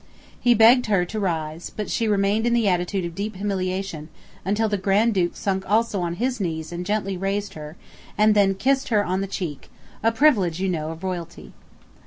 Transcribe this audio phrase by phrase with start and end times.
[0.39, 4.09] He begged her to rise, but she remained in the attitude of deep humiliation,
[4.43, 7.75] until the Grand Duke sunk also on his knees and gently raised her,
[8.17, 9.69] and then kissed her on the cheek,
[10.01, 11.53] a privilege, you know, of royalty.